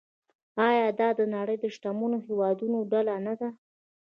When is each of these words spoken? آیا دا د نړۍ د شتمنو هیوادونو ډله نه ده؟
آیا 0.67 0.87
دا 0.99 1.09
د 1.19 1.21
نړۍ 1.35 1.57
د 1.59 1.65
شتمنو 1.75 2.17
هیوادونو 2.27 2.77
ډله 2.91 3.15
نه 3.25 3.33
ده؟ 3.39 3.49